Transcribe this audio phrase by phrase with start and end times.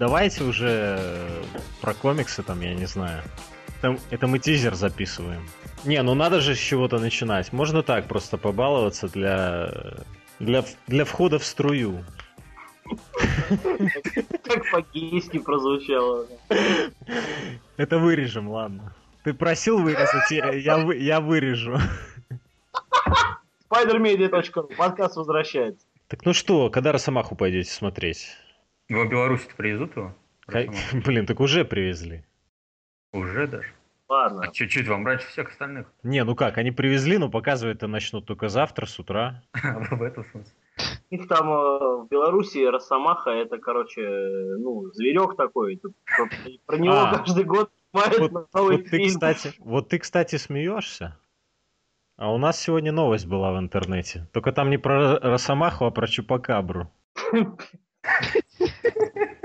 [0.00, 1.42] давайте уже э,
[1.80, 3.22] про комиксы там, я не знаю.
[3.78, 5.46] Это, это мы тизер записываем.
[5.84, 7.52] Не, ну надо же с чего-то начинать.
[7.52, 9.70] Можно так просто побаловаться для,
[10.40, 12.04] для, для входа в струю.
[14.42, 16.26] Как по-гейски прозвучало.
[17.76, 18.94] Это вырежем, ладно.
[19.22, 21.78] Ты просил вырезать, я, я, я вырежу.
[23.70, 24.74] Spidermedia.ru.
[24.76, 25.86] Подкаст возвращается.
[26.08, 28.36] Так ну что, когда Росомаху пойдете смотреть?
[28.90, 30.14] Его Беларусь привезут его?
[31.04, 32.24] Блин, так уже привезли.
[33.12, 33.68] Уже даже.
[34.08, 34.42] Ладно.
[34.42, 35.86] А чуть-чуть вам раньше всех остальных.
[36.02, 39.44] Не, ну как, они привезли, но показывать-то начнут только завтра с утра.
[39.52, 40.52] В этом смысле.
[41.10, 44.00] У них там э, в Беларуси Росомаха это, короче,
[44.58, 45.80] ну, зверек такой.
[46.16, 46.28] Про,
[46.66, 47.18] про него А.
[47.18, 49.08] каждый год снимают Вот, новый вот ты, фильм.
[49.08, 51.16] кстати, вот ты, кстати, смеешься.
[52.16, 54.26] А у нас сегодня новость была в интернете.
[54.32, 56.90] Только там не про Росомаху, а про Чупакабру.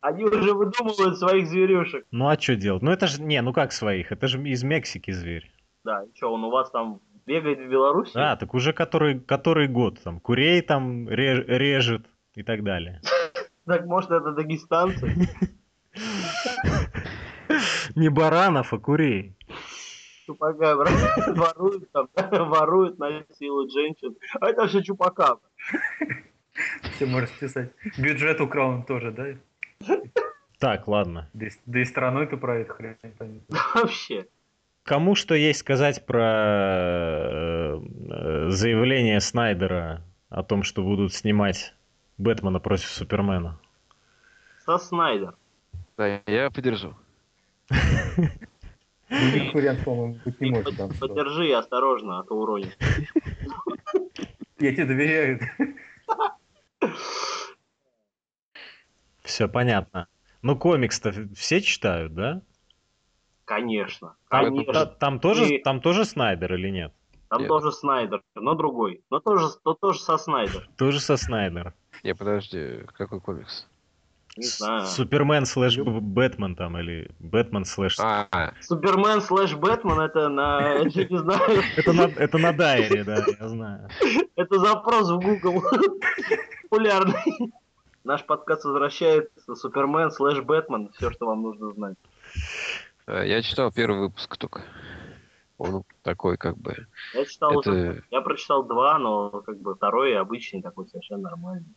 [0.00, 2.04] Они уже выдумывают своих зверюшек.
[2.10, 2.82] Ну а что делать?
[2.82, 4.10] Ну это же, не, ну как своих?
[4.10, 5.50] Это же из Мексики зверь.
[5.84, 8.12] Да, и что, он у вас там бегает в Беларуси?
[8.14, 13.00] Да, так уже который, который год там курей там ре- режет и так далее.
[13.64, 15.06] Так может это дагестанцы?
[17.94, 19.36] Не баранов, а курей.
[20.26, 22.08] Чупака воруют там,
[22.48, 24.16] воруют, насилуют женщин.
[24.40, 25.36] А это все чупака.
[26.94, 27.70] Все можешь писать.
[27.96, 29.96] Бюджет украл он тоже, да?
[30.58, 31.28] Так, ладно.
[31.32, 33.42] Да и, да и страной-то про это хрен не поймет.
[33.74, 34.26] Вообще.
[34.84, 37.80] Кому что есть сказать про э,
[38.10, 41.74] э, заявление Снайдера о том, что будут снимать
[42.18, 43.58] Бэтмена против Супермена?
[44.64, 45.34] Со Снайдер.
[45.96, 46.94] Да, я поддержу.
[49.08, 50.98] Других вариантов, по-моему, быть не Ты может.
[50.98, 52.76] подержи осторожно, а то уронишь.
[54.58, 55.40] Я тебе доверяю.
[59.22, 60.08] Все понятно.
[60.42, 62.42] Ну, комикс-то все читают, да?
[63.44, 64.16] Конечно.
[64.28, 64.72] Там, Конечно.
[64.72, 66.92] та- там тоже, И- там тоже Снайдер или нет?
[67.28, 67.48] Там Нет.
[67.48, 69.02] тоже Снайдер, но другой.
[69.10, 70.68] Но тоже, но тоже со Снайдер.
[70.76, 71.74] Тоже со Снайдер.
[72.02, 73.68] Не, подожди, какой комикс?
[74.36, 74.86] Не знаю.
[74.86, 77.98] Супермен слэш Бэтмен там, или Бэтмен слэш...
[78.00, 83.24] А, Супермен слэш Бэтмен это на, я не знаю, Это на, это на дайре, да,
[83.40, 83.88] я знаю.
[84.36, 85.62] это запрос в Google
[86.62, 87.52] популярный.
[88.04, 91.96] Наш подкаст возвращается Супермен слэш Бэтмен, все, что вам нужно знать.
[93.06, 94.62] э, я читал первый выпуск только.
[95.58, 96.74] Он такой, как бы.
[97.14, 101.74] Я читал уже, Это, я прочитал два, но как бы второй обычный такой совершенно нормальный.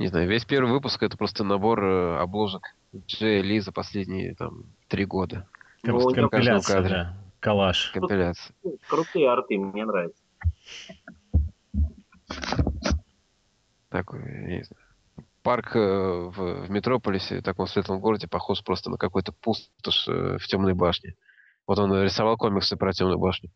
[0.00, 2.74] Не знаю, весь первый выпуск это просто набор э, обложек
[3.06, 5.46] Джея Ли за последние там три года.
[5.82, 6.90] Ну, Компиляция, кадре.
[6.90, 7.16] да.
[7.38, 7.90] Коллаж.
[7.92, 8.54] Компиляция.
[8.64, 10.22] Ну, Крутые арты, мне нравится.
[13.90, 14.86] Такой, я не знаю.
[15.42, 20.46] Парк э, в, в Метрополисе, таком светлом городе, похож просто на какой-то пустошь э, в
[20.46, 21.14] темной башне.
[21.66, 23.50] Вот он рисовал комиксы про темную башню.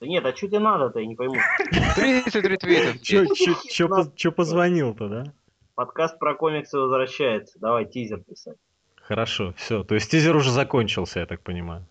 [0.00, 1.36] Да нет, а что тебе надо-то, я не пойму.
[1.94, 3.00] 30 ретвитов.
[3.02, 5.32] Че, че, че поз- че позвонил-то, да?
[5.74, 7.58] Подкаст про комиксы возвращается.
[7.58, 8.56] Давай тизер писать.
[8.96, 9.84] Хорошо, все.
[9.84, 11.86] То есть тизер уже закончился, я так понимаю.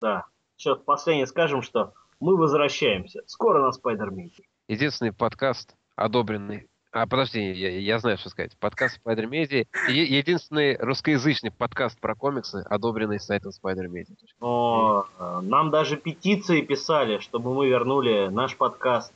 [0.00, 0.26] Да.
[0.56, 3.22] Сейчас последнее скажем, что мы возвращаемся.
[3.26, 4.30] Скоро на Спайдермене.
[4.68, 6.68] Единственный подкаст, одобренный...
[6.96, 8.56] А, подожди, я, я знаю, что сказать.
[8.60, 9.66] Подкаст Spider Media.
[9.88, 14.14] Е- единственный русскоязычный подкаст про комиксы, одобренный сайтом Spider Media.
[14.40, 15.08] Но
[15.42, 19.12] нам даже петиции писали, чтобы мы вернули наш подкаст.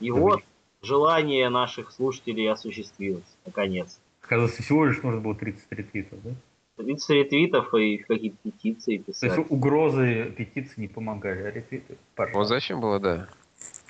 [0.00, 0.40] И вот
[0.80, 4.00] желание наших слушателей осуществилось, наконец.
[4.22, 6.30] Оказывается, всего лишь нужно было 30 ретвитов, да?
[6.78, 9.44] 30 ретвитов и какие-то петиции То есть писали.
[9.50, 12.54] угрозы петиции не помогали, а ретвиты, Вот пожалуйста.
[12.54, 13.28] зачем было, да.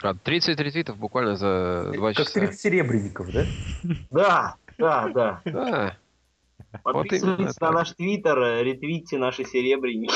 [0.02, 2.40] А, 30 ретвитов буквально за 2 Как часа.
[2.40, 3.28] 30 серебряников,
[4.10, 4.56] да?
[4.78, 5.96] Да, да, да.
[6.82, 10.14] Подписывайтесь на наш твиттер, э, ретвитьте наши серебряники.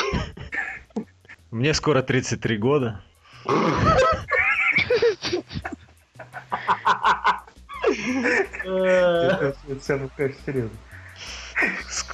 [1.50, 3.02] Мне скоро 33 года.
[8.64, 9.52] Э,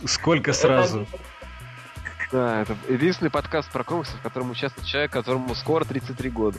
[0.05, 1.07] сколько сразу?
[2.33, 6.59] Да, это единственный подкаст про комиксы, в котором участвует человек, которому скоро 33 года.